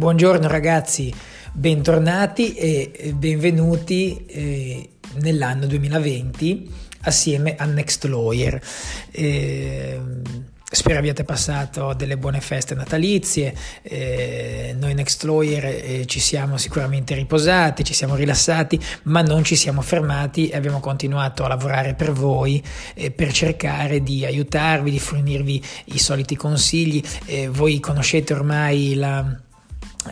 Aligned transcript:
Buongiorno 0.00 0.48
ragazzi, 0.48 1.12
bentornati 1.52 2.54
e 2.54 3.12
benvenuti 3.14 4.24
eh, 4.28 4.88
nell'anno 5.16 5.66
2020 5.66 6.72
assieme 7.02 7.54
a 7.54 7.66
Next 7.66 8.04
Lawyer. 8.04 8.58
Eh, 9.10 10.00
Spero 10.72 11.00
abbiate 11.00 11.24
passato 11.24 11.92
delle 11.94 12.16
buone 12.16 12.40
feste 12.40 12.76
natalizie, 12.76 13.52
eh, 13.82 14.74
noi 14.78 14.94
Next 14.94 15.24
Lawyer 15.24 15.64
eh, 15.64 16.06
ci 16.06 16.20
siamo 16.20 16.56
sicuramente 16.56 17.14
riposati, 17.14 17.84
ci 17.84 17.92
siamo 17.92 18.14
rilassati, 18.14 18.80
ma 19.02 19.20
non 19.20 19.42
ci 19.42 19.56
siamo 19.56 19.82
fermati 19.82 20.48
e 20.48 20.56
abbiamo 20.56 20.78
continuato 20.78 21.44
a 21.44 21.48
lavorare 21.48 21.94
per 21.94 22.12
voi, 22.12 22.62
eh, 22.94 23.10
per 23.10 23.32
cercare 23.32 24.02
di 24.02 24.24
aiutarvi, 24.24 24.92
di 24.92 25.00
fornirvi 25.00 25.62
i 25.86 25.98
soliti 25.98 26.36
consigli. 26.36 27.02
voi 27.50 27.80
conoscete 27.80 28.32
ormai 28.32 28.94
la 28.94 29.48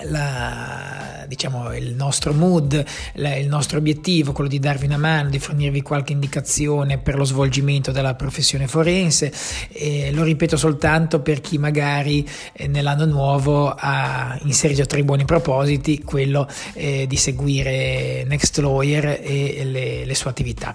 la, 0.02 1.24
diciamo, 1.27 1.74
il 1.74 1.95
nostro 1.95 2.33
mood, 2.33 2.84
la, 3.15 3.37
il 3.37 3.48
nostro 3.48 3.79
obiettivo, 3.79 4.33
quello 4.33 4.51
di 4.51 4.59
darvi 4.59 4.87
una 4.87 4.98
mano, 4.98 5.30
di 5.30 5.38
fornirvi 5.38 5.83
qualche 5.83 6.12
indicazione 6.12 6.98
per 6.98 7.16
lo 7.16 7.24
svolgimento 7.24 7.91
della 7.91 8.15
professione 8.15 8.66
forense. 8.66 9.32
E 9.70 10.10
lo 10.12 10.23
ripeto 10.23 10.56
soltanto 10.56 11.20
per 11.20 11.41
chi 11.41 11.59
magari 11.59 12.29
eh, 12.52 12.66
nell'anno 12.66 13.06
nuovo 13.06 13.70
ha 13.70 14.38
inserito 14.43 14.84
tra 14.87 14.98
i 14.98 15.05
buoni 15.05 15.24
propositi 15.24 16.02
quello 16.02 16.48
eh, 16.74 17.07
di 17.07 17.16
seguire 17.16 18.24
Next 18.24 18.59
Lawyer 18.59 19.20
e 19.23 19.65
le, 19.65 20.05
le 20.05 20.15
sue 20.15 20.30
attività. 20.30 20.74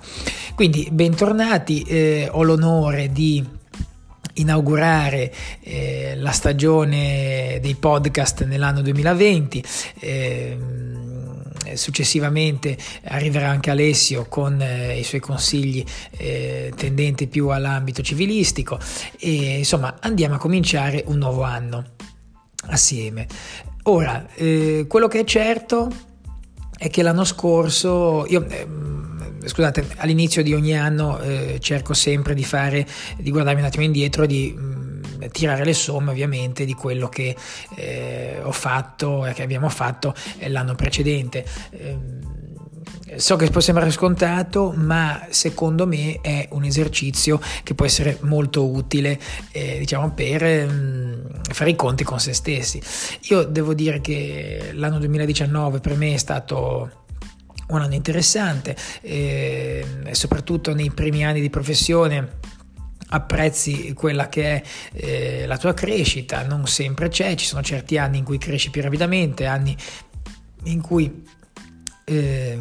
Quindi 0.56 0.88
bentornati, 0.92 1.82
eh, 1.84 2.28
ho 2.32 2.44
l'onore 2.44 3.12
di 3.12 3.62
inaugurare 4.34 5.34
eh, 5.62 6.14
la 6.18 6.32
stagione 6.32 7.60
dei 7.62 7.76
podcast 7.76 8.46
nell'anno 8.46 8.82
2020. 8.82 9.64
Eh, 10.00 10.58
successivamente 11.76 12.78
arriverà 13.06 13.50
anche 13.50 13.72
Alessio 13.72 14.26
con 14.28 14.62
eh, 14.62 15.00
i 15.00 15.04
suoi 15.04 15.22
consigli 15.22 15.84
eh, 16.18 16.72
tendenti 16.76 17.28
più 17.28 17.48
all'ambito 17.48 18.02
civilistico 18.02 18.78
e 19.18 19.58
insomma 19.58 19.96
andiamo 20.02 20.36
a 20.36 20.38
cominciare 20.38 21.04
un 21.08 21.18
nuovo 21.18 21.44
anno 21.44 21.92
assieme. 22.68 23.28
Ora, 23.84 24.28
eh, 24.36 24.86
quello 24.88 25.08
che 25.08 25.22
è 25.22 25.24
certo 25.24 25.90
è 26.78 26.90
che 26.90 27.02
l'anno 27.02 27.24
scorso 27.24 28.26
io 28.28 28.46
ehm, 28.48 29.03
scusate, 29.46 29.86
all'inizio 29.98 30.44
di 30.44 30.54
ogni 30.54 30.78
anno 30.78 31.20
eh, 31.20 31.58
cerco 31.60 31.94
sempre 31.94 32.34
di 32.34 32.44
fare, 32.44 32.86
di 33.18 33.32
guardarmi 33.32 33.62
un 33.62 33.68
attimo 33.68 33.84
indietro, 33.84 34.26
di 34.26 34.54
mh, 34.56 34.62
mm, 34.62 35.26
tirare 35.32 35.66
le 35.66 35.74
somme 35.74 36.12
ovviamente 36.12 36.66
di 36.66 36.74
quello 36.74 37.10
che 37.10 37.36
eh, 37.76 38.40
ho 38.42 38.52
fatto 38.52 39.26
e 39.26 39.34
che 39.34 39.44
abbiamo 39.44 39.70
fatto 39.70 40.14
l'anno 40.48 40.76
precedente. 40.76 41.46
Eh, 41.72 41.98
so 43.16 43.36
che 43.36 43.50
può 43.50 43.62
sembrare 43.62 43.92
scontato, 43.92 44.74
ma 44.76 45.28
secondo 45.30 45.86
me 45.86 46.20
è 46.22 46.48
un 46.52 46.64
esercizio 46.64 47.40
che 47.64 47.74
può 47.76 47.86
essere 47.86 48.18
molto 48.22 48.68
utile, 48.68 49.20
eh, 49.52 49.78
diciamo, 49.80 50.12
per 50.12 50.44
mh, 50.44 50.72
mm, 50.72 51.26
fare 51.52 51.70
i 51.70 51.76
conti 51.76 52.04
con 52.04 52.20
se 52.20 52.34
stessi. 52.34 52.82
Io 53.30 53.44
devo 53.44 53.74
dire 53.74 54.02
che 54.02 54.72
l'anno 54.74 55.00
2019 55.00 55.80
per 55.80 55.96
me 55.96 56.14
è 56.14 56.18
stato 56.18 57.03
un 57.68 57.82
anno 57.82 57.94
interessante, 57.94 58.76
eh, 59.02 59.86
soprattutto 60.12 60.74
nei 60.74 60.92
primi 60.92 61.26
anni 61.26 61.42
di 61.42 61.50
professione 61.50 62.40
apprezzi 63.14 63.94
quella 63.94 64.28
che 64.28 64.56
è 64.56 64.64
eh, 64.94 65.46
la 65.46 65.58
tua 65.58 65.74
crescita, 65.74 66.46
non 66.46 66.66
sempre 66.68 67.10
c'è, 67.10 67.36
ci 67.36 67.46
sono 67.46 67.62
certi 67.62 67.98
anni 67.98 68.18
in 68.18 68.24
cui 68.24 68.38
cresci 68.38 68.70
più 68.70 68.82
rapidamente, 68.82 69.46
anni 69.46 69.76
in 70.64 70.82
cui 70.82 71.24
eh, 72.06 72.60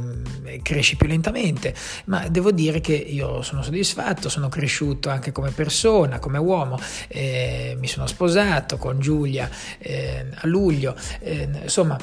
cresci 0.63 0.97
più 0.97 1.09
lentamente, 1.09 1.75
ma 2.07 2.29
devo 2.29 2.53
dire 2.53 2.81
che 2.81 2.95
io 2.95 3.43
sono 3.43 3.63
soddisfatto, 3.63 4.29
sono 4.29 4.49
cresciuto 4.49 5.09
anche 5.09 5.33
come 5.33 5.51
persona, 5.51 6.19
come 6.19 6.39
uomo, 6.39 6.79
eh, 7.09 7.75
mi 7.79 7.89
sono 7.89 8.07
sposato 8.07 8.77
con 8.77 9.01
Giulia 9.01 9.49
eh, 9.79 10.27
a 10.35 10.47
luglio, 10.47 10.95
eh, 11.21 11.49
insomma 11.63 11.99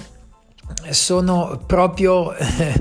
sono 0.91 1.61
proprio 1.65 2.33
eh, 2.35 2.73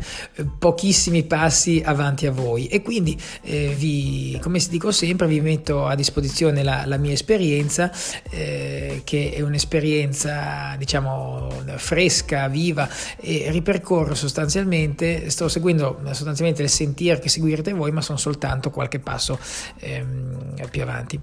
pochissimi 0.58 1.24
passi 1.24 1.82
avanti 1.84 2.26
a 2.26 2.32
voi. 2.32 2.66
E 2.66 2.82
quindi 2.82 3.18
eh, 3.42 3.74
vi, 3.76 4.38
come 4.40 4.58
dico 4.68 4.90
sempre 4.92 5.26
vi 5.26 5.40
metto 5.40 5.86
a 5.86 5.94
disposizione 5.94 6.62
la, 6.62 6.84
la 6.86 6.96
mia 6.96 7.12
esperienza 7.12 7.90
eh, 8.30 9.02
che 9.04 9.32
è 9.34 9.40
un'esperienza 9.40 10.74
diciamo 10.76 11.48
fresca, 11.76 12.48
viva 12.48 12.88
e 13.20 13.50
ripercorro 13.50 14.14
sostanzialmente 14.14 15.30
sto 15.30 15.48
seguendo 15.48 16.00
sostanzialmente 16.06 16.62
il 16.62 16.70
sentiero 16.70 17.20
che 17.20 17.28
seguirete 17.28 17.72
voi 17.72 17.92
ma 17.92 18.00
sono 18.00 18.18
soltanto 18.18 18.70
qualche 18.70 18.98
passo 18.98 19.38
ehm, 19.80 20.68
più 20.70 20.82
avanti 20.82 21.20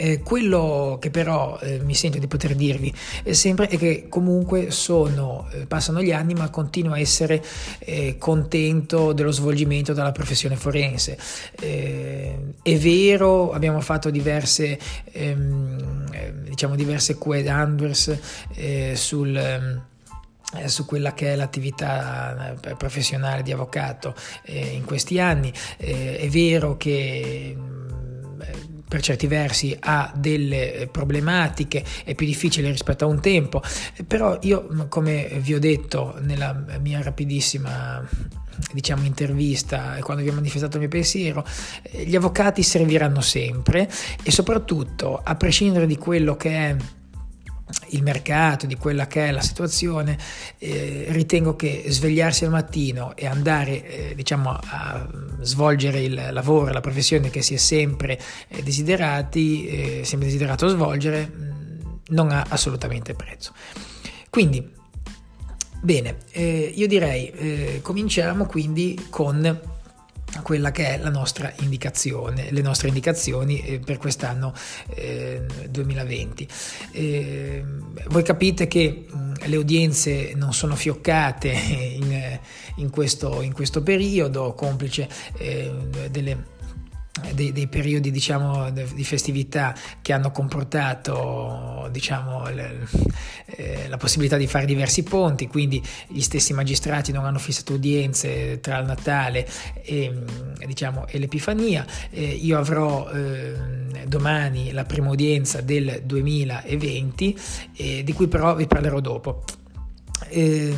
eh, 0.00 0.20
quello 0.20 0.96
che 1.00 1.10
però 1.10 1.58
eh, 1.58 1.80
mi 1.80 1.92
sento 1.92 2.18
di 2.18 2.28
poter 2.28 2.54
dirvi 2.54 2.94
è 3.24 3.32
sempre 3.32 3.66
è 3.66 3.76
che 3.76 4.06
comunque 4.08 4.70
sono, 4.70 5.48
eh, 5.52 5.66
passano 5.66 6.00
gli 6.00 6.12
anni, 6.12 6.34
ma 6.34 6.48
continuo 6.50 6.92
a 6.92 7.00
essere 7.00 7.42
eh, 7.80 8.16
contento 8.16 9.12
dello 9.12 9.32
svolgimento 9.32 9.92
della 9.92 10.12
professione 10.12 10.54
forense. 10.54 11.18
Eh, 11.60 12.38
è 12.62 12.78
vero, 12.78 13.50
abbiamo 13.50 13.80
fatto 13.80 14.08
diverse, 14.10 14.78
ehm, 15.10 16.06
eh, 16.12 16.32
diciamo 16.44 16.76
diverse 16.76 17.16
qued 17.16 17.48
anders 17.48 18.16
sul 18.94 19.36
ehm, 19.36 19.82
su 20.64 20.86
quella 20.86 21.12
che 21.12 21.34
è 21.34 21.36
l'attività 21.36 22.56
professionale 22.78 23.42
di 23.42 23.52
avvocato 23.52 24.14
in 24.46 24.82
questi 24.86 25.20
anni. 25.20 25.52
è 25.76 26.26
vero 26.30 26.78
che 26.78 27.54
per 28.88 29.02
certi 29.02 29.26
versi 29.26 29.76
ha 29.78 30.12
delle 30.16 30.74
eh, 30.74 30.86
problematiche, 30.86 31.84
è 32.04 32.14
più 32.14 32.26
difficile 32.26 32.70
rispetto 32.70 33.04
a 33.04 33.08
un 33.08 33.20
tempo, 33.20 33.62
però 34.06 34.38
io 34.42 34.86
come 34.88 35.28
vi 35.40 35.54
ho 35.54 35.60
detto 35.60 36.16
nella 36.20 36.64
mia 36.80 37.02
rapidissima 37.02 38.06
diciamo 38.72 39.04
intervista 39.04 39.96
e 39.96 40.00
quando 40.00 40.22
vi 40.22 40.30
ho 40.30 40.32
manifestato 40.32 40.74
il 40.74 40.80
mio 40.80 40.88
pensiero, 40.88 41.44
eh, 41.82 42.04
gli 42.04 42.16
avvocati 42.16 42.62
serviranno 42.62 43.20
sempre 43.20 43.88
e 44.22 44.30
soprattutto 44.30 45.20
a 45.22 45.34
prescindere 45.36 45.86
di 45.86 45.96
quello 45.96 46.36
che 46.36 46.50
è 46.50 46.76
il 47.88 48.02
mercato, 48.02 48.66
di 48.66 48.76
quella 48.76 49.06
che 49.06 49.28
è 49.28 49.30
la 49.30 49.40
situazione, 49.40 50.18
eh, 50.58 51.06
ritengo 51.10 51.56
che 51.56 51.84
svegliarsi 51.88 52.44
al 52.44 52.50
mattino 52.50 53.16
e 53.16 53.26
andare 53.26 54.10
eh, 54.10 54.14
diciamo, 54.14 54.50
a 54.50 55.08
svolgere 55.40 56.00
il 56.00 56.28
lavoro, 56.30 56.72
la 56.72 56.80
professione 56.80 57.30
che 57.30 57.42
si 57.42 57.54
è 57.54 57.58
sempre 57.58 58.18
eh, 58.48 58.62
desiderati, 58.62 59.66
eh, 59.66 60.04
sempre 60.04 60.28
desiderato 60.28 60.68
svolgere, 60.68 61.30
mm, 61.30 61.80
non 62.08 62.30
ha 62.30 62.44
assolutamente 62.48 63.14
prezzo. 63.14 63.52
Quindi, 64.30 64.70
bene, 65.80 66.18
eh, 66.32 66.72
io 66.74 66.86
direi 66.86 67.30
eh, 67.30 67.78
cominciamo 67.82 68.46
quindi 68.46 69.06
con 69.08 69.76
quella 70.42 70.70
che 70.70 70.94
è 70.94 70.98
la 70.98 71.10
nostra 71.10 71.52
indicazione, 71.60 72.50
le 72.50 72.62
nostre 72.62 72.88
indicazioni 72.88 73.60
eh, 73.60 73.78
per 73.78 73.98
quest'anno 73.98 74.54
eh, 74.94 75.44
2020. 75.68 76.48
Eh, 76.92 77.64
voi 78.08 78.22
capite 78.22 78.66
che 78.66 79.06
le 79.46 79.56
udienze 79.56 80.32
non 80.34 80.52
sono 80.52 80.74
fioccate 80.74 81.50
in, 82.76 82.90
questo, 82.90 83.42
in 83.42 83.52
questo, 83.52 83.82
periodo, 83.82 84.54
complice 84.54 85.08
eh, 85.36 85.70
delle 86.10 86.56
dei, 87.34 87.52
dei, 87.52 87.66
periodi 87.66 88.10
diciamo, 88.10 88.70
di 88.70 89.04
festività 89.04 89.74
che 90.02 90.12
hanno 90.12 90.30
comportato 90.30 91.88
diciamo, 91.90 92.48
le, 92.50 92.86
eh, 93.46 93.88
la 93.88 93.96
possibilità 93.96 94.36
di 94.36 94.46
fare 94.46 94.66
diversi 94.66 95.02
ponti, 95.02 95.46
quindi 95.46 95.82
gli 96.08 96.20
stessi 96.20 96.52
magistrati 96.52 97.12
non 97.12 97.24
hanno 97.24 97.38
fissato 97.38 97.74
udienze 97.74 98.60
tra 98.60 98.78
il 98.78 98.86
Natale 98.86 99.48
e, 99.82 100.12
diciamo, 100.66 101.06
e 101.06 101.18
l'Epifania. 101.18 101.86
Eh, 102.10 102.24
io 102.24 102.58
avrò 102.58 103.08
eh, 103.10 103.54
domani 104.06 104.72
la 104.72 104.84
prima 104.84 105.10
udienza 105.10 105.60
del 105.60 106.02
2020, 106.04 107.36
di 108.02 108.12
cui 108.12 108.28
però 108.28 108.54
vi 108.54 108.66
parlerò 108.66 109.00
dopo. 109.00 109.44
Eh, 110.28 110.74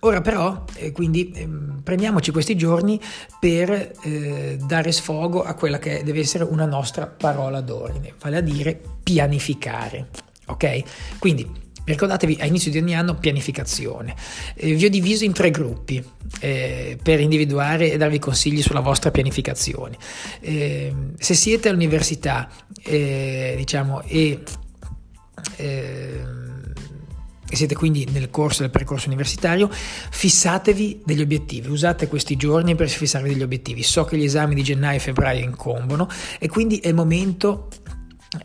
ora 0.00 0.20
però, 0.20 0.64
eh, 0.74 0.92
quindi 0.92 1.30
eh, 1.32 1.48
prendiamoci 1.82 2.30
questi 2.30 2.56
giorni 2.56 3.00
per 3.38 3.92
eh, 4.02 4.58
dare 4.66 4.92
sfogo 4.92 5.42
a 5.42 5.54
quella 5.54 5.78
che 5.78 6.02
deve 6.04 6.20
essere 6.20 6.44
una 6.44 6.66
nostra 6.66 7.06
parola 7.06 7.60
d'ordine, 7.60 8.14
vale 8.20 8.36
a 8.36 8.40
dire 8.40 8.80
pianificare. 9.02 10.08
Ok? 10.46 10.82
Quindi 11.18 11.62
ricordatevi 11.84 12.38
a 12.40 12.46
inizio 12.46 12.70
di 12.70 12.78
ogni 12.78 12.94
anno 12.94 13.14
pianificazione. 13.16 14.14
Eh, 14.54 14.74
vi 14.74 14.84
ho 14.86 14.90
diviso 14.90 15.24
in 15.24 15.32
tre 15.32 15.50
gruppi 15.50 16.02
eh, 16.40 16.98
per 17.02 17.20
individuare 17.20 17.92
e 17.92 17.96
darvi 17.96 18.18
consigli 18.18 18.62
sulla 18.62 18.80
vostra 18.80 19.10
pianificazione. 19.10 19.96
se 20.40 21.34
siete 21.34 21.68
all'università, 21.68 22.48
diciamo, 22.82 24.02
e 24.02 24.42
che 27.54 27.60
siete 27.60 27.74
quindi 27.76 28.06
nel 28.12 28.30
corso 28.30 28.62
del 28.62 28.70
percorso 28.70 29.06
universitario, 29.06 29.70
fissatevi 29.70 31.02
degli 31.04 31.22
obiettivi, 31.22 31.68
usate 31.68 32.08
questi 32.08 32.36
giorni 32.36 32.74
per 32.74 32.88
fissarvi 32.88 33.28
degli 33.28 33.42
obiettivi. 33.42 33.82
So 33.82 34.04
che 34.04 34.16
gli 34.16 34.24
esami 34.24 34.54
di 34.54 34.62
gennaio 34.62 34.96
e 34.96 35.00
febbraio 35.00 35.44
incombono 35.44 36.08
e 36.38 36.48
quindi 36.48 36.78
è 36.78 36.88
il 36.88 36.94
momento 36.94 37.68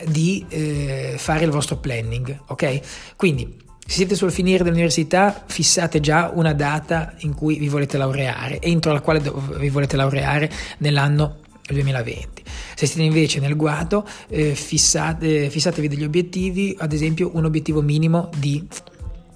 di 0.06 0.44
eh, 0.48 1.14
fare 1.16 1.44
il 1.44 1.50
vostro 1.50 1.76
planning, 1.78 2.44
ok? 2.46 2.80
Quindi 3.16 3.56
se 3.84 3.96
siete 3.96 4.14
sul 4.14 4.30
finire 4.30 4.62
dell'università, 4.62 5.44
fissate 5.44 5.98
già 5.98 6.30
una 6.32 6.52
data 6.52 7.14
in 7.18 7.34
cui 7.34 7.58
vi 7.58 7.68
volete 7.68 7.98
laureare, 7.98 8.60
entro 8.60 8.92
la 8.92 9.00
quale 9.00 9.20
vi 9.58 9.68
volete 9.68 9.96
laureare 9.96 10.48
nell'anno 10.78 11.38
2020. 11.66 12.42
Se 12.76 12.86
siete 12.86 13.02
invece 13.02 13.40
nel 13.40 13.56
guado, 13.56 14.06
eh, 14.28 14.54
fissate, 14.54 15.50
fissatevi 15.50 15.88
degli 15.88 16.04
obiettivi, 16.04 16.76
ad 16.78 16.92
esempio 16.92 17.30
un 17.34 17.44
obiettivo 17.44 17.82
minimo 17.82 18.30
di 18.36 18.66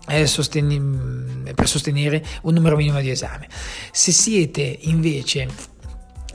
per 0.07 1.69
sostenere 1.69 2.25
un 2.43 2.55
numero 2.55 2.77
minimo 2.77 3.01
di 3.01 3.11
esame. 3.11 3.49
Se 3.91 4.13
siete 4.13 4.79
invece 4.83 5.49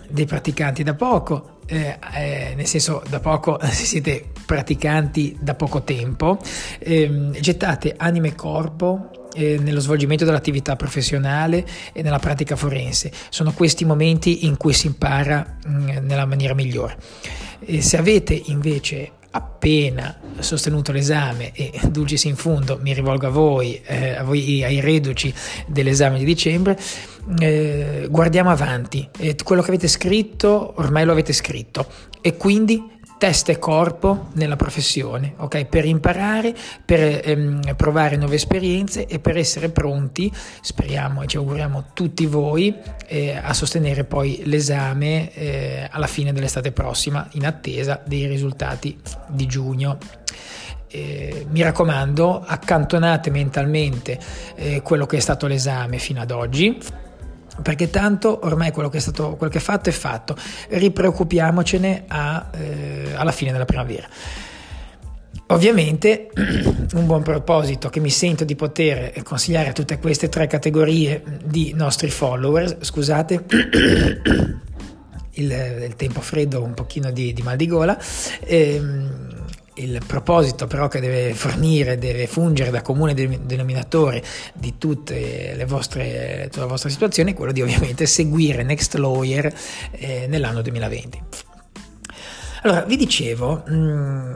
dei 0.09 0.25
praticanti 0.25 0.83
da 0.83 0.95
poco, 0.95 1.59
eh, 1.67 1.99
eh, 2.15 2.53
nel 2.55 2.65
senso 2.65 3.03
da 3.09 3.19
poco 3.19 3.59
se 3.69 3.85
siete 3.85 4.31
praticanti 4.45 5.37
da 5.39 5.53
poco 5.53 5.83
tempo, 5.83 6.39
ehm, 6.79 7.31
gettate 7.31 7.93
anima 7.95 8.27
e 8.27 8.35
corpo 8.35 9.11
eh, 9.33 9.57
nello 9.59 9.79
svolgimento 9.79 10.25
dell'attività 10.25 10.75
professionale 10.75 11.65
e 11.93 12.01
nella 12.01 12.19
pratica 12.19 12.55
forense. 12.55 13.11
Sono 13.29 13.53
questi 13.53 13.85
momenti 13.85 14.45
in 14.45 14.57
cui 14.57 14.73
si 14.73 14.87
impara 14.87 15.57
mh, 15.63 15.71
mm, 15.71 15.87
nella 16.01 16.25
maniera 16.25 16.55
migliore. 16.55 16.97
E 17.59 17.81
se 17.81 17.97
avete 17.97 18.41
invece 18.45 19.11
appena 19.31 20.17
sostenuto 20.39 20.91
l'esame 20.91 21.51
e 21.53 21.71
dulcis 21.89 22.23
in 22.23 22.35
fondo 22.35 22.79
mi 22.81 22.93
rivolgo 22.93 23.27
a 23.27 23.29
voi, 23.29 23.81
eh, 23.85 24.15
a 24.15 24.23
voi 24.23 24.63
ai 24.63 24.79
reduci 24.79 25.33
dell'esame 25.67 26.17
di 26.17 26.25
dicembre, 26.25 26.79
eh, 27.39 28.07
guardiamo 28.09 28.49
avanti, 28.49 29.07
eh, 29.19 29.35
quello 29.43 29.61
che 29.61 29.69
avete 29.69 29.87
scritto 29.87 30.73
ormai 30.77 31.05
lo 31.05 31.11
avete 31.11 31.33
scritto. 31.33 31.87
E 32.21 32.37
quindi 32.37 32.97
testa 33.19 33.51
e 33.51 33.59
corpo 33.59 34.29
nella 34.35 34.55
professione, 34.55 35.33
ok? 35.35 35.65
Per 35.65 35.83
imparare, 35.83 36.55
per 36.85 37.21
ehm, 37.21 37.75
provare 37.75 38.15
nuove 38.15 38.35
esperienze 38.35 39.07
e 39.07 39.19
per 39.19 39.35
essere 39.35 39.67
pronti, 39.69 40.31
speriamo 40.61 41.21
e 41.21 41.27
ci 41.27 41.35
auguriamo 41.35 41.87
tutti 41.93 42.25
voi, 42.25 42.73
eh, 43.07 43.35
a 43.35 43.53
sostenere 43.53 44.05
poi 44.05 44.41
l'esame 44.45 45.33
eh, 45.33 45.87
alla 45.91 46.07
fine 46.07 46.31
dell'estate 46.31 46.71
prossima 46.71 47.27
in 47.33 47.45
attesa 47.45 48.01
dei 48.05 48.25
risultati 48.25 48.97
di 49.27 49.45
giugno. 49.45 49.97
Eh, 50.87 51.45
mi 51.49 51.61
raccomando, 51.61 52.41
accantonate 52.41 53.29
mentalmente 53.31 54.17
eh, 54.55 54.81
quello 54.81 55.05
che 55.05 55.17
è 55.17 55.19
stato 55.19 55.45
l'esame 55.45 55.97
fino 55.97 56.21
ad 56.21 56.31
oggi 56.31 56.79
perché 57.61 57.89
tanto 57.89 58.39
ormai 58.43 58.71
quello 58.71 58.89
che 58.89 58.97
è 58.97 59.01
stato 59.01 59.35
quello 59.35 59.51
che 59.51 59.59
è 59.59 59.61
fatto 59.61 59.89
è 59.89 59.93
fatto. 59.93 60.35
Ripreoccupiamocene 60.69 62.03
a, 62.07 62.49
eh, 62.51 63.13
alla 63.15 63.31
fine 63.31 63.51
della 63.51 63.65
primavera. 63.65 64.07
Ovviamente 65.51 66.29
un 66.93 67.05
buon 67.05 67.23
proposito 67.23 67.89
che 67.89 67.99
mi 67.99 68.11
sento 68.11 68.43
di 68.43 68.55
poter 68.55 69.13
consigliare 69.23 69.69
a 69.69 69.73
tutte 69.73 69.97
queste 69.97 70.29
tre 70.29 70.45
categorie 70.45 71.23
di 71.43 71.73
nostri 71.75 72.09
follower, 72.11 72.77
scusate 72.81 73.45
il, 75.33 75.51
il 75.87 75.95
tempo 75.95 76.21
freddo, 76.21 76.61
un 76.61 76.73
pochino 76.75 77.11
di, 77.11 77.33
di 77.33 77.41
mal 77.41 77.55
di 77.55 77.67
gola, 77.67 77.97
ehm, 78.41 79.28
il 79.79 80.01
proposito 80.05 80.67
però 80.67 80.87
che 80.87 80.99
deve 80.99 81.33
fornire, 81.33 81.97
deve 81.97 82.27
fungere 82.27 82.69
da 82.69 82.81
comune 82.81 83.13
denominatore 83.13 84.23
di 84.53 84.77
tutte 84.77 85.53
le 85.55 85.65
vostre, 85.65 86.43
tutta 86.51 86.61
la 86.61 86.67
vostra 86.67 86.89
situazione 86.89 87.31
è 87.31 87.33
quello 87.33 87.51
di 87.51 87.61
ovviamente 87.61 88.05
seguire 88.05 88.63
Next 88.63 88.95
Lawyer 88.95 89.53
eh, 89.91 90.25
nell'anno 90.27 90.61
2020. 90.61 91.23
Allora, 92.63 92.81
vi 92.83 92.97
dicevo 92.97 93.63
mh, 93.65 93.73
mm, 93.73 94.33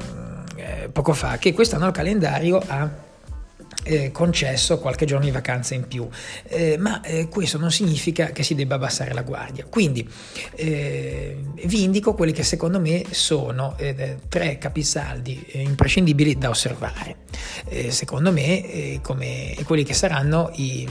eh, 0.56 0.90
poco 0.92 1.14
fa 1.14 1.38
che 1.38 1.54
quest'anno 1.54 1.88
il 1.88 1.94
calendario 1.94 2.62
ha 2.66 2.90
eh, 3.84 4.12
concesso 4.12 4.80
qualche 4.80 5.06
giorno 5.06 5.26
di 5.26 5.32
vacanza 5.32 5.74
in 5.74 5.88
più, 5.88 6.08
eh, 6.48 6.78
ma 6.78 7.02
eh, 7.02 7.28
questo 7.28 7.58
non 7.58 7.72
significa 7.72 8.32
che 8.32 8.44
si 8.44 8.56
debba 8.56 8.76
abbassare 8.76 9.14
la 9.14 9.22
guardia. 9.22 9.66
Quindi 9.70 10.08
eh, 10.56 11.38
vi 11.66 11.84
indico 11.84 12.14
quelli 12.14 12.32
che 12.32 12.44
secondo 12.44 12.80
me 12.80 13.04
sono 13.12 13.76
eh, 13.78 14.18
tre 14.30 14.58
capisaldi 14.58 15.46
eh, 15.52 15.62
imprescindibili 15.62 16.38
da 16.38 16.50
osservare. 16.50 17.18
secondo 17.90 18.32
me, 18.32 19.00
come 19.02 19.56
quelli 19.66 19.84
che 19.84 19.94
saranno 19.94 20.52
i 20.56 20.88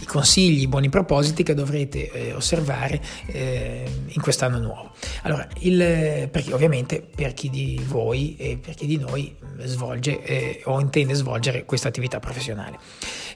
i 0.00 0.04
consigli, 0.04 0.62
i 0.62 0.66
buoni 0.66 0.88
propositi 0.88 1.42
che 1.42 1.54
dovrete 1.54 2.10
eh, 2.10 2.32
osservare 2.32 3.00
eh, 3.26 3.84
in 4.08 4.20
quest'anno 4.20 4.58
nuovo. 4.58 4.92
Allora, 5.22 5.46
il, 5.58 6.28
perché 6.30 6.52
ovviamente 6.52 7.00
per 7.02 7.34
chi 7.34 7.50
di 7.50 7.80
voi 7.86 8.36
e 8.36 8.58
per 8.58 8.74
chi 8.74 8.86
di 8.86 8.98
noi 8.98 9.34
svolge 9.64 10.22
eh, 10.22 10.62
o 10.64 10.80
intende 10.80 11.14
svolgere 11.14 11.64
questa 11.64 11.88
attività 11.88 12.18
professionale. 12.18 12.78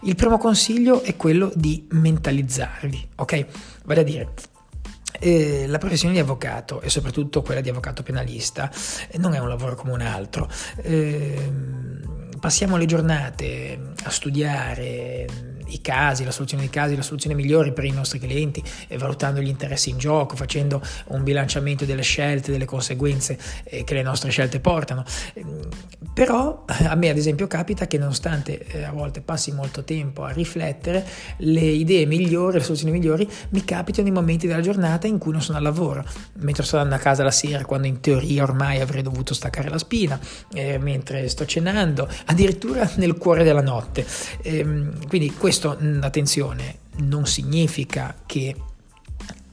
Il 0.02 0.14
primo 0.14 0.38
consiglio 0.38 1.02
è 1.02 1.16
quello 1.16 1.52
di 1.54 1.86
mentalizzarvi, 1.90 3.08
ok? 3.16 3.46
Vale 3.84 4.00
a 4.00 4.04
dire, 4.04 4.32
eh, 5.20 5.66
la 5.66 5.78
professione 5.78 6.14
di 6.14 6.20
avvocato 6.20 6.80
e 6.80 6.90
soprattutto 6.90 7.42
quella 7.42 7.60
di 7.60 7.68
avvocato 7.68 8.02
penalista 8.02 8.70
eh, 9.08 9.18
non 9.18 9.34
è 9.34 9.38
un 9.38 9.48
lavoro 9.48 9.74
come 9.74 9.92
un 9.92 10.00
altro. 10.00 10.48
Eh, 10.76 11.50
passiamo 12.40 12.76
le 12.76 12.86
giornate 12.86 13.92
a 14.02 14.10
studiare 14.10 15.53
i 15.66 15.80
casi, 15.80 16.24
la 16.24 16.30
soluzione 16.30 16.64
dei 16.64 16.72
casi, 16.72 16.96
la 16.96 17.02
soluzione 17.02 17.34
migliore 17.34 17.72
per 17.72 17.84
i 17.84 17.90
nostri 17.90 18.18
clienti, 18.18 18.62
valutando 18.96 19.40
gli 19.40 19.48
interessi 19.48 19.90
in 19.90 19.98
gioco, 19.98 20.36
facendo 20.36 20.82
un 21.08 21.22
bilanciamento 21.22 21.84
delle 21.84 22.02
scelte, 22.02 22.52
delle 22.52 22.64
conseguenze 22.64 23.38
eh, 23.64 23.84
che 23.84 23.94
le 23.94 24.02
nostre 24.02 24.30
scelte 24.30 24.60
portano. 24.60 25.04
Ehm, 25.34 25.68
però 26.12 26.64
a 26.66 26.94
me 26.94 27.08
ad 27.08 27.16
esempio 27.16 27.46
capita 27.46 27.86
che 27.86 27.98
nonostante 27.98 28.64
eh, 28.66 28.84
a 28.84 28.92
volte 28.92 29.20
passi 29.20 29.52
molto 29.52 29.84
tempo 29.84 30.24
a 30.24 30.30
riflettere, 30.30 31.04
le 31.38 31.60
idee 31.60 32.06
migliori, 32.06 32.58
le 32.58 32.62
soluzioni 32.62 32.92
migliori 32.92 33.28
mi 33.50 33.64
capitano 33.64 34.08
in 34.08 34.14
momenti 34.14 34.46
della 34.46 34.60
giornata 34.60 35.06
in 35.06 35.18
cui 35.18 35.32
non 35.32 35.42
sono 35.42 35.58
al 35.58 35.64
lavoro, 35.64 36.04
mentre 36.38 36.64
sto 36.64 36.76
andando 36.76 36.96
a 36.96 36.98
casa 36.98 37.22
la 37.22 37.30
sera 37.30 37.64
quando 37.64 37.86
in 37.86 38.00
teoria 38.00 38.42
ormai 38.42 38.80
avrei 38.80 39.02
dovuto 39.02 39.34
staccare 39.34 39.68
la 39.68 39.78
spina, 39.78 40.18
eh, 40.52 40.78
mentre 40.78 41.28
sto 41.28 41.44
cenando, 41.46 42.08
addirittura 42.26 42.88
nel 42.96 43.16
cuore 43.16 43.44
della 43.44 43.62
notte. 43.62 44.06
Eh, 44.42 44.62
quindi 45.08 45.32
questo 45.32 45.53
questo, 45.54 45.78
mm, 45.80 46.02
attenzione, 46.02 46.78
non 46.96 47.26
significa 47.26 48.16
che 48.26 48.56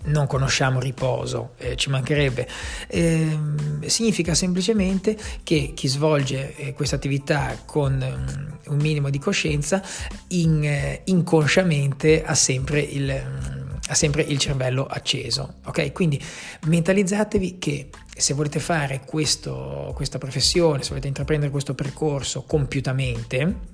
non 0.06 0.26
conosciamo 0.26 0.80
riposo, 0.80 1.52
eh, 1.58 1.76
ci 1.76 1.92
mancherebbe, 1.92 2.48
eh, 2.88 3.38
significa 3.86 4.34
semplicemente 4.34 5.16
che 5.44 5.74
chi 5.76 5.88
svolge 5.88 6.56
eh, 6.56 6.74
questa 6.74 6.96
attività 6.96 7.56
con 7.66 8.02
um, 8.02 8.58
un 8.74 8.78
minimo 8.78 9.12
di 9.12 9.20
coscienza 9.20 9.84
in, 10.30 10.64
eh, 10.64 11.02
inconsciamente 11.06 12.24
ha 12.24 12.34
sempre, 12.34 12.80
il, 12.80 13.10
um, 13.10 13.80
ha 13.88 13.94
sempre 13.94 14.24
il 14.24 14.40
cervello 14.40 14.88
acceso. 14.88 15.58
Ok? 15.66 15.92
Quindi 15.92 16.20
mentalizzatevi 16.66 17.60
che 17.60 17.90
se 18.16 18.34
volete 18.34 18.60
fare 18.60 19.02
questo, 19.06 19.92
questa 19.94 20.18
professione, 20.18 20.82
se 20.82 20.90
volete 20.90 21.10
intraprendere 21.10 21.52
questo 21.52 21.76
percorso 21.76 22.42
compiutamente, 22.42 23.71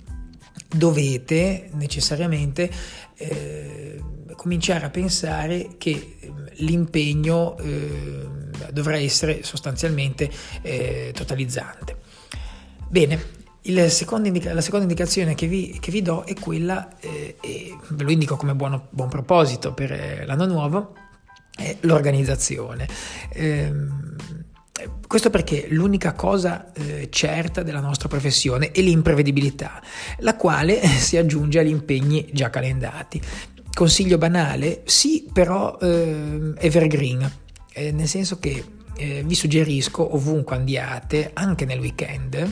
dovete 0.67 1.69
necessariamente 1.73 2.69
eh, 3.15 4.01
cominciare 4.35 4.85
a 4.85 4.89
pensare 4.89 5.75
che 5.77 6.17
eh, 6.19 6.31
l'impegno 6.57 7.57
eh, 7.57 8.27
dovrà 8.71 8.97
essere 8.97 9.43
sostanzialmente 9.43 10.29
eh, 10.61 11.11
totalizzante. 11.13 11.97
Bene, 12.87 13.35
indica- 14.27 14.53
la 14.53 14.61
seconda 14.61 14.85
indicazione 14.85 15.35
che 15.35 15.47
vi, 15.47 15.77
che 15.79 15.91
vi, 15.91 16.01
do 16.01 16.23
è 16.23 16.33
quella, 16.35 16.97
eh, 16.99 17.35
e 17.41 17.75
ve 17.89 18.03
lo 18.03 18.11
indico 18.11 18.35
come 18.35 18.55
buono, 18.55 18.87
buon 18.91 19.09
proposito 19.09 19.73
per 19.73 19.91
eh, 19.91 20.25
l'anno 20.25 20.45
nuovo, 20.45 20.95
è 21.55 21.75
l'organizzazione. 21.81 22.87
Ehm, 24.79 24.99
questo 25.07 25.29
perché 25.29 25.67
l'unica 25.69 26.13
cosa 26.13 26.71
eh, 26.73 27.07
certa 27.09 27.63
della 27.63 27.79
nostra 27.79 28.07
professione 28.07 28.71
è 28.71 28.81
l'imprevedibilità, 28.81 29.81
la 30.19 30.35
quale 30.35 30.81
si 30.85 31.17
aggiunge 31.17 31.59
agli 31.59 31.69
impegni 31.69 32.29
già 32.31 32.49
calendati. 32.49 33.21
Consiglio 33.73 34.17
banale? 34.17 34.81
Sì, 34.85 35.29
però 35.31 35.77
eh, 35.79 36.53
evergreen, 36.57 37.31
eh, 37.73 37.91
nel 37.91 38.07
senso 38.07 38.39
che 38.39 38.63
eh, 38.95 39.23
vi 39.23 39.35
suggerisco 39.35 40.15
ovunque 40.15 40.55
andiate, 40.55 41.29
anche 41.33 41.65
nel 41.65 41.79
weekend, 41.79 42.51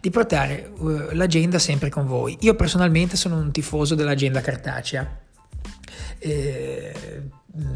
di 0.00 0.10
portare 0.10 0.70
l'agenda 1.12 1.58
sempre 1.58 1.88
con 1.88 2.06
voi. 2.06 2.36
Io 2.40 2.54
personalmente 2.54 3.16
sono 3.16 3.38
un 3.38 3.50
tifoso 3.50 3.94
dell'agenda 3.94 4.42
cartacea 4.42 5.22
eh, 6.18 6.92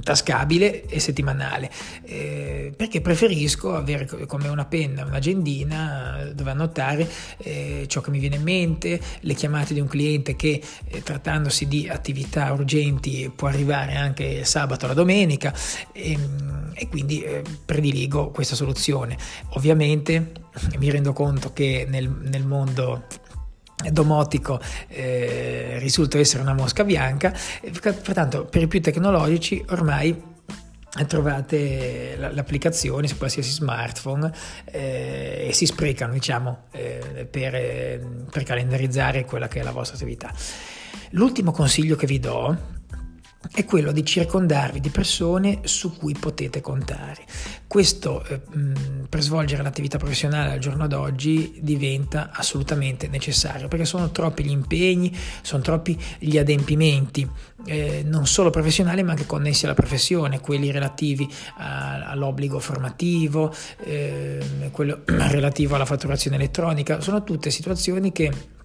tascabile 0.02 0.86
e 0.86 1.00
settimanale. 1.00 1.70
Eh, 2.02 2.72
perché 2.76 3.00
preferisco 3.00 3.74
avere 3.74 4.06
come 4.26 4.48
una 4.48 4.64
penna 4.64 5.04
un'agendina 5.04 6.30
dove 6.34 6.50
annotare 6.50 7.08
eh, 7.38 7.84
ciò 7.88 8.00
che 8.00 8.10
mi 8.10 8.18
viene 8.18 8.36
in 8.36 8.42
mente 8.42 9.00
le 9.20 9.34
chiamate 9.34 9.74
di 9.74 9.80
un 9.80 9.88
cliente 9.88 10.36
che 10.36 10.60
eh, 10.84 11.02
trattandosi 11.02 11.66
di 11.66 11.88
attività 11.88 12.52
urgenti 12.52 13.30
può 13.34 13.48
arrivare 13.48 13.94
anche 13.94 14.44
sabato 14.44 14.84
o 14.84 14.88
la 14.88 14.94
domenica 14.94 15.54
e, 15.92 16.12
ehm, 16.12 16.72
e 16.74 16.88
quindi 16.88 17.22
eh, 17.22 17.42
prediligo 17.64 18.30
questa 18.30 18.54
soluzione. 18.54 19.16
Ovviamente 19.50 20.32
mi 20.78 20.90
rendo 20.90 21.12
conto 21.12 21.52
che 21.52 21.86
nel, 21.88 22.08
nel 22.08 22.44
mondo 22.44 23.04
domotico 23.90 24.60
eh, 24.88 25.76
risulta 25.78 26.18
essere 26.18 26.42
una 26.42 26.54
mosca 26.54 26.84
bianca, 26.84 27.32
pertanto 27.60 28.44
per 28.44 28.62
i 28.62 28.66
più 28.66 28.80
tecnologici 28.80 29.64
ormai 29.68 30.36
trovate 31.06 32.16
l'applicazione 32.16 33.06
su 33.06 33.18
qualsiasi 33.18 33.50
smartphone 33.50 34.32
eh, 34.64 35.46
e 35.48 35.52
si 35.52 35.66
sprecano 35.66 36.12
diciamo 36.12 36.64
eh, 36.72 37.28
per, 37.30 38.26
per 38.30 38.42
calendarizzare 38.42 39.24
quella 39.24 39.48
che 39.48 39.60
è 39.60 39.62
la 39.62 39.70
vostra 39.70 39.96
attività. 39.96 40.32
L'ultimo 41.10 41.52
consiglio 41.52 41.94
che 41.94 42.06
vi 42.06 42.18
do 42.18 42.76
è 43.52 43.64
quello 43.64 43.92
di 43.92 44.04
circondarvi 44.04 44.80
di 44.80 44.90
persone 44.90 45.60
su 45.64 45.96
cui 45.96 46.14
potete 46.18 46.60
contare. 46.60 47.24
Questo 47.66 48.24
eh, 48.24 48.40
per 49.08 49.20
svolgere 49.20 49.62
l'attività 49.62 49.98
professionale 49.98 50.52
al 50.52 50.58
giorno 50.58 50.86
d'oggi 50.86 51.58
diventa 51.60 52.30
assolutamente 52.32 53.08
necessario 53.08 53.68
perché 53.68 53.84
sono 53.84 54.10
troppi 54.10 54.44
gli 54.44 54.50
impegni, 54.50 55.14
sono 55.42 55.62
troppi 55.62 55.98
gli 56.18 56.38
adempimenti, 56.38 57.28
eh, 57.66 58.02
non 58.04 58.26
solo 58.26 58.50
professionali 58.50 59.02
ma 59.02 59.12
anche 59.12 59.26
connessi 59.26 59.64
alla 59.64 59.74
professione, 59.74 60.40
quelli 60.40 60.70
relativi 60.70 61.28
a, 61.58 62.10
all'obbligo 62.10 62.58
formativo, 62.58 63.54
eh, 63.84 64.70
quello 64.70 65.02
relativo 65.06 65.74
alla 65.74 65.84
fatturazione 65.84 66.36
elettronica, 66.36 67.00
sono 67.00 67.24
tutte 67.24 67.50
situazioni 67.50 68.12
che 68.12 68.56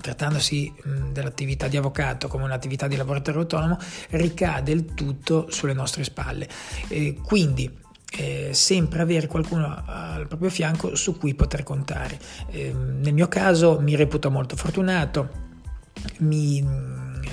trattandosi 0.00 0.72
dell'attività 1.12 1.68
di 1.68 1.76
avvocato 1.76 2.28
come 2.28 2.44
un'attività 2.44 2.86
di 2.86 2.96
lavoratore 2.96 3.38
autonomo, 3.38 3.78
ricade 4.10 4.72
il 4.72 4.94
tutto 4.94 5.50
sulle 5.50 5.74
nostre 5.74 6.04
spalle. 6.04 6.48
E 6.88 7.18
quindi 7.22 7.84
eh, 8.18 8.50
sempre 8.52 9.02
avere 9.02 9.26
qualcuno 9.26 9.82
al 9.84 10.26
proprio 10.26 10.50
fianco 10.50 10.94
su 10.94 11.18
cui 11.18 11.34
poter 11.34 11.62
contare. 11.62 12.18
Eh, 12.50 12.72
nel 12.72 13.12
mio 13.12 13.28
caso 13.28 13.80
mi 13.80 13.94
reputo 13.96 14.30
molto 14.30 14.56
fortunato, 14.56 15.44
mi, 16.18 16.64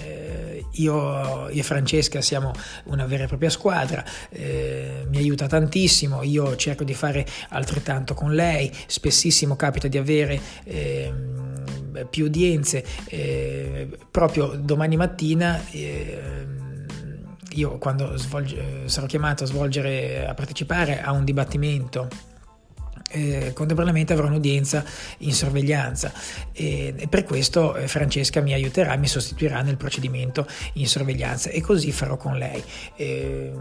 eh, 0.04 0.66
io, 0.72 1.48
e 1.48 1.64
Francesca 1.64 2.22
siamo 2.22 2.52
una 2.86 3.06
vera 3.06 3.24
e 3.24 3.28
propria 3.28 3.50
squadra, 3.50 4.04
eh, 4.30 5.06
mi 5.10 5.18
aiuta 5.18 5.48
tantissimo, 5.48 6.24
io 6.24 6.56
cerco 6.56 6.84
di 6.84 6.94
fare 6.94 7.26
altrettanto 7.50 8.14
con 8.14 8.34
lei, 8.34 8.72
spessissimo 8.88 9.56
capita 9.56 9.88
di 9.88 9.98
avere 9.98 10.42
ehm, 10.64 11.52
più 12.10 12.26
udienze. 12.26 12.84
Eh, 13.06 13.88
proprio 14.10 14.54
domani 14.60 14.96
mattina 14.96 15.62
eh, 15.72 16.22
io 17.52 17.78
quando 17.78 18.18
svolge, 18.18 18.84
sarò 18.86 19.06
chiamato 19.06 19.44
a 19.44 19.48
svolgere, 19.48 20.28
a 20.28 20.34
partecipare 20.34 21.02
a 21.02 21.12
un 21.12 21.24
dibattimento 21.24 22.08
eh, 23.14 23.52
contemporaneamente 23.54 24.14
avrò 24.14 24.26
un'udienza 24.28 24.84
in 25.20 25.34
sorveglianza 25.34 26.12
e, 26.52 26.96
e, 26.98 27.08
per 27.08 27.24
questo 27.24 27.76
eh, 27.76 27.88
Francesca 27.88 28.42
mi 28.42 28.54
aiuterà, 28.54 28.96
mi 28.96 29.08
sostituirà 29.08 29.62
nel 29.62 29.78
procedimento 29.78 30.48
in 30.74 30.88
sorveglianza 30.88 31.50
e 31.50 31.62
così 31.62 31.92
farò 31.92 32.18
con 32.18 32.38
lei. 32.38 32.64
Eh, 32.96 33.54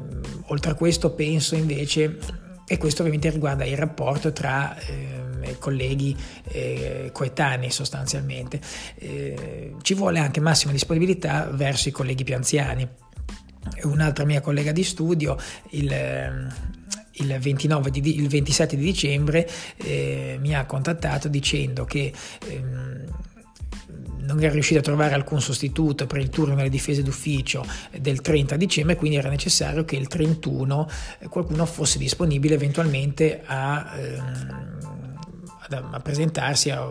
oltre 0.46 0.70
a 0.70 0.74
questo 0.74 1.10
penso 1.10 1.54
invece, 1.54 2.18
e 2.66 2.78
questo 2.78 3.02
ovviamente 3.02 3.30
riguarda 3.30 3.64
il 3.64 3.76
rapporto 3.76 4.32
tra 4.32 4.76
eh, 4.78 5.58
colleghi 5.58 6.16
eh, 6.44 7.10
coetanei 7.12 7.70
sostanzialmente. 7.70 8.60
Eh, 8.96 9.74
ci 9.82 9.94
vuole 9.94 10.18
anche 10.18 10.40
massima 10.40 10.72
disponibilità 10.72 11.48
verso 11.52 11.88
i 11.88 11.92
colleghi 11.92 12.24
più 12.24 12.34
anziani. 12.34 12.88
Un'altra 13.82 14.24
mia 14.24 14.40
collega 14.40 14.72
di 14.72 14.82
studio, 14.84 15.36
il, 15.70 16.52
il, 17.12 17.38
29 17.38 17.90
di, 17.90 18.16
il 18.16 18.28
27 18.28 18.76
di 18.76 18.82
dicembre, 18.82 19.48
eh, 19.76 20.36
mi 20.40 20.54
ha 20.54 20.64
contattato 20.66 21.28
dicendo 21.28 21.84
che 21.84 22.12
ehm, 22.48 23.04
non 24.22 24.42
era 24.42 24.52
riuscito 24.52 24.80
a 24.80 24.82
trovare 24.82 25.14
alcun 25.14 25.40
sostituto 25.40 26.06
per 26.06 26.18
il 26.20 26.28
turno 26.28 26.54
nelle 26.54 26.68
difese 26.68 27.02
d'ufficio 27.02 27.64
del 27.98 28.20
30 28.20 28.56
dicembre, 28.56 28.96
quindi 28.96 29.16
era 29.16 29.28
necessario 29.28 29.84
che 29.84 29.96
il 29.96 30.08
31 30.08 30.88
eh, 31.18 31.28
qualcuno 31.28 31.66
fosse 31.66 31.98
disponibile 31.98 32.54
eventualmente 32.54 33.42
a... 33.44 33.92
Ehm, 33.96 34.91
a 35.72 36.00
presentarsi 36.00 36.70
a, 36.70 36.84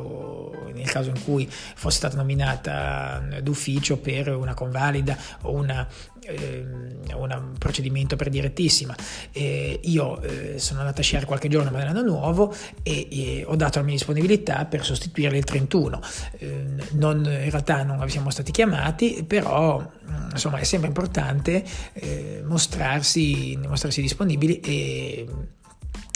nel 0.73 0.89
caso 0.89 1.09
in 1.09 1.23
cui 1.23 1.47
fosse 1.49 1.97
stata 1.97 2.17
nominata 2.17 3.23
d'ufficio 3.41 3.97
per 3.97 4.35
una 4.35 4.53
convalida 4.53 5.17
o 5.43 5.51
una, 5.51 5.87
eh, 6.21 6.65
un 7.13 7.53
procedimento 7.57 8.15
per 8.15 8.29
direttissima. 8.29 8.95
Eh, 9.31 9.79
io 9.83 10.21
eh, 10.21 10.59
sono 10.59 10.79
andato 10.79 11.01
a 11.01 11.03
sciare 11.03 11.25
qualche 11.25 11.47
giorno 11.47 11.71
ma 11.71 11.79
nell'anno 11.79 12.01
nuovo 12.01 12.53
e, 12.83 13.07
e, 13.09 13.43
ho 13.45 13.55
dato 13.55 13.79
la 13.79 13.85
mia 13.85 13.93
disponibilità 13.93 14.65
per 14.65 14.83
sostituire 14.83 15.37
il 15.37 15.43
31. 15.43 16.01
Eh, 16.37 16.65
non, 16.91 17.17
in 17.17 17.49
realtà 17.49 17.83
non 17.83 18.07
siamo 18.09 18.29
stati 18.29 18.51
chiamati, 18.51 19.23
però 19.25 19.79
mm, 19.79 20.31
insomma 20.31 20.57
è 20.57 20.63
sempre 20.63 20.87
importante 20.87 21.63
eh, 21.93 22.41
mostrarsi, 22.45 23.57
mostrarsi 23.67 24.01
disponibili 24.01 24.59
e 24.59 25.27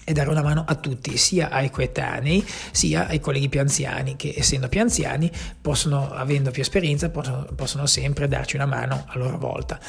e 0.05 0.13
dare 0.13 0.29
una 0.29 0.43
mano 0.43 0.63
a 0.65 0.75
tutti, 0.75 1.17
sia 1.17 1.49
ai 1.49 1.69
coetanei 1.71 2.45
sia 2.71 3.07
ai 3.07 3.19
colleghi 3.19 3.49
più 3.49 3.59
anziani, 3.59 4.15
che 4.15 4.33
essendo 4.37 4.69
più 4.69 4.79
anziani, 4.79 5.29
possono, 5.59 6.11
avendo 6.11 6.51
più 6.51 6.61
esperienza, 6.61 7.09
possono, 7.09 7.47
possono 7.55 7.85
sempre 7.87 8.27
darci 8.27 8.55
una 8.55 8.67
mano 8.67 9.03
a 9.07 9.17
loro 9.17 9.37
volta. 9.39 9.79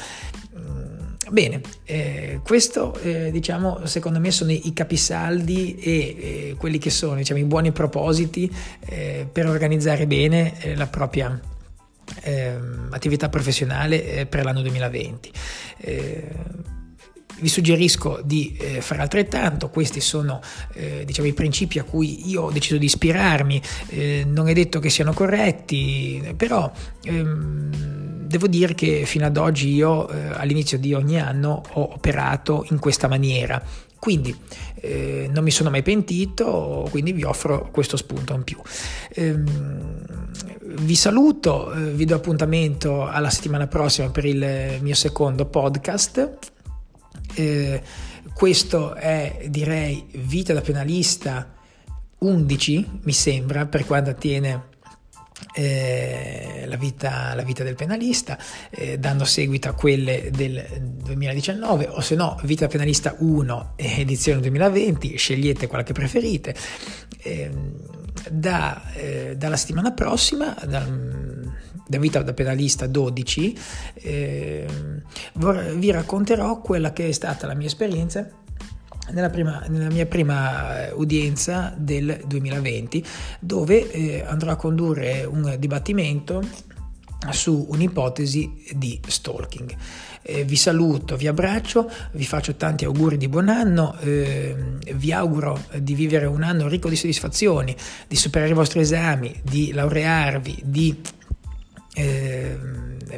Mm, 0.57 1.13
bene, 1.29 1.61
eh, 1.85 2.39
questo 2.43 2.99
eh, 3.01 3.31
diciamo 3.31 3.85
secondo 3.85 4.19
me 4.19 4.31
sono 4.31 4.51
i 4.51 4.73
capisaldi 4.73 5.75
e 5.75 5.91
eh, 5.91 6.55
quelli 6.57 6.79
che 6.79 6.89
sono 6.89 7.15
diciamo, 7.15 7.39
i 7.39 7.45
buoni 7.45 7.71
propositi 7.71 8.51
eh, 8.85 9.27
per 9.31 9.45
organizzare 9.45 10.07
bene 10.07 10.59
eh, 10.61 10.75
la 10.75 10.87
propria 10.87 11.39
ehm, 12.21 12.89
attività 12.91 13.29
professionale 13.29 14.03
eh, 14.03 14.25
per 14.25 14.45
l'anno 14.45 14.61
2020 14.61 15.31
vi 17.39 17.47
suggerisco 17.47 18.21
di 18.23 18.57
eh, 18.59 18.81
fare 18.81 19.01
altrettanto, 19.01 19.69
questi 19.69 19.99
sono 19.99 20.41
eh, 20.73 21.03
diciamo, 21.05 21.27
i 21.27 21.33
principi 21.33 21.79
a 21.79 21.83
cui 21.83 22.29
io 22.29 22.43
ho 22.43 22.51
deciso 22.51 22.77
di 22.77 22.85
ispirarmi, 22.85 23.61
eh, 23.89 24.25
non 24.27 24.47
è 24.47 24.53
detto 24.53 24.79
che 24.79 24.89
siano 24.89 25.13
corretti, 25.13 26.33
però 26.35 26.71
ehm, 27.03 28.25
devo 28.27 28.47
dire 28.47 28.75
che 28.75 29.05
fino 29.05 29.25
ad 29.25 29.37
oggi 29.37 29.73
io 29.73 30.09
eh, 30.09 30.27
all'inizio 30.33 30.77
di 30.77 30.93
ogni 30.93 31.19
anno 31.19 31.63
ho 31.73 31.93
operato 31.93 32.65
in 32.69 32.79
questa 32.79 33.07
maniera. 33.07 33.61
Quindi 33.99 34.35
eh, 34.75 35.27
non 35.33 35.43
mi 35.43 35.49
sono 35.49 35.71
mai 35.71 35.81
pentito, 35.81 36.87
quindi 36.91 37.13
vi 37.13 37.23
offro 37.23 37.69
questo 37.71 37.97
spunto 37.97 38.35
in 38.35 38.43
più. 38.43 38.57
Ehm, 39.15 40.15
vi 40.79 40.95
saluto, 40.95 41.73
eh, 41.73 41.91
vi 41.91 42.05
do 42.05 42.15
appuntamento 42.15 43.07
alla 43.07 43.31
settimana 43.31 43.65
prossima 43.65 44.09
per 44.09 44.25
il 44.25 44.77
mio 44.81 44.93
secondo 44.93 45.45
podcast 45.45 46.55
eh, 47.37 47.81
questo 48.33 48.95
è 48.95 49.45
direi 49.49 50.05
vita 50.13 50.53
da 50.53 50.61
penalista 50.61 51.53
11 52.19 52.99
mi 53.03 53.13
sembra 53.13 53.67
per 53.67 53.85
quanto 53.85 54.09
attiene 54.09 54.75
eh, 55.53 56.63
la, 56.65 56.77
vita, 56.77 57.33
la, 57.35 57.43
vita, 57.43 57.63
del 57.63 57.75
penalista, 57.75 58.37
eh, 58.71 58.97
dando 58.97 59.23
seguito 59.23 59.69
a 59.69 59.73
quelle 59.73 60.29
del 60.31 60.65
2019, 61.03 61.87
o 61.89 62.01
se 62.01 62.15
no, 62.15 62.39
Vita 62.43 62.67
Penalista 62.67 63.15
1, 63.19 63.73
edizione 63.75 64.41
2020, 64.41 65.15
scegliete 65.15 65.67
quella 65.67 65.83
che 65.83 65.93
preferite. 65.93 66.55
Eh, 67.19 67.51
da, 68.31 68.81
eh, 68.93 69.35
dalla 69.37 69.55
settimana 69.55 69.91
prossima, 69.91 70.55
dal, 70.65 71.53
da 71.87 71.99
Vita 71.99 72.21
da 72.21 72.33
Pedalista 72.33 72.87
12, 72.87 73.57
eh, 73.93 74.65
vi 75.75 75.91
racconterò 75.91 76.61
quella 76.61 76.93
che 76.93 77.07
è 77.07 77.11
stata 77.11 77.47
la 77.47 77.55
mia 77.55 77.67
esperienza 77.67 78.27
nella, 79.11 79.29
prima, 79.29 79.63
nella, 79.67 79.89
mia 79.89 80.05
prima 80.05 80.87
eh, 80.87 80.91
udienza 80.91 81.73
del 81.77 82.21
2020, 82.25 83.05
dove 83.39 83.89
eh, 83.91 84.23
andrò 84.27 84.51
a 84.51 84.55
condurre 84.55 85.23
un 85.23 85.55
dibattimento 85.57 86.41
su 87.31 87.67
un'ipotesi 87.69 88.63
di 88.73 88.99
stalking. 89.05 89.75
Eh, 90.21 90.43
vi 90.43 90.55
saluto, 90.55 91.15
vi 91.15 91.27
abbraccio, 91.27 91.89
vi 92.11 92.25
faccio 92.25 92.55
tanti 92.55 92.85
auguri 92.85 93.17
di 93.17 93.27
buon 93.27 93.49
anno, 93.49 93.97
eh, 93.99 94.55
vi 94.93 95.11
auguro 95.11 95.65
di 95.79 95.93
vivere 95.93 96.25
un 96.25 96.43
anno 96.43 96.67
ricco 96.67 96.89
di 96.89 96.95
soddisfazioni, 96.95 97.75
di 98.07 98.15
superare 98.15 98.51
i 98.51 98.53
vostri 98.53 98.81
esami, 98.81 99.39
di 99.43 99.71
laurearvi, 99.71 100.61
di 100.63 101.01
eh, 101.93 102.57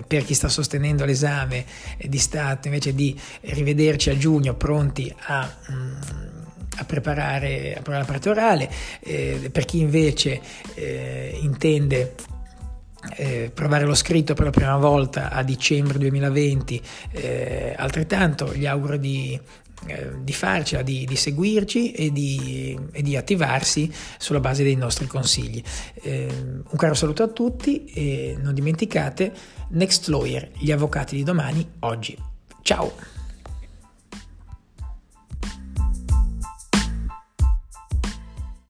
per 0.07 0.23
chi 0.23 0.33
sta 0.33 0.47
sostenendo 0.47 1.03
l'esame 1.03 1.65
di 2.05 2.17
Stato 2.17 2.67
invece 2.67 2.93
di 2.93 3.19
rivederci 3.41 4.09
a 4.09 4.17
giugno 4.17 4.55
pronti 4.55 5.13
a... 5.17 5.51
Mm, 5.71 6.37
a 6.79 6.85
preparare, 6.85 7.71
a 7.71 7.81
preparare 7.81 7.99
la 7.99 8.05
parte 8.05 8.29
orale, 8.29 8.71
eh, 9.01 9.49
per 9.51 9.65
chi 9.65 9.81
invece 9.81 10.39
eh, 10.75 11.37
intende 11.41 12.15
eh, 13.15 13.51
provare 13.53 13.85
lo 13.85 13.95
scritto 13.95 14.33
per 14.33 14.45
la 14.45 14.51
prima 14.51 14.77
volta 14.77 15.29
a 15.29 15.43
dicembre 15.43 15.97
2020, 15.97 16.81
eh, 17.11 17.75
altrettanto 17.77 18.53
gli 18.53 18.65
auguro 18.65 18.97
di, 18.97 19.39
eh, 19.87 20.11
di 20.21 20.33
farcela, 20.33 20.81
di, 20.81 21.05
di 21.05 21.15
seguirci 21.15 21.91
e 21.91 22.11
di, 22.11 22.77
e 22.91 23.01
di, 23.01 23.15
attivarsi 23.15 23.91
sulla 24.17 24.39
base 24.39 24.63
dei 24.63 24.75
nostri 24.75 25.07
consigli. 25.07 25.63
Eh, 26.01 26.27
un 26.29 26.77
caro 26.77 26.93
saluto 26.93 27.23
a 27.23 27.27
tutti 27.27 27.85
e 27.85 28.37
non 28.39 28.53
dimenticate 28.53 29.31
Next 29.69 30.07
Lawyer, 30.07 30.51
gli 30.57 30.71
avvocati 30.71 31.15
di 31.15 31.23
domani, 31.23 31.65
oggi. 31.79 32.17
Ciao! 32.61 33.18